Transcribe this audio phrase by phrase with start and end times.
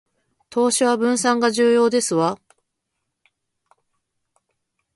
[0.49, 2.39] 投資は分散が重要ですわ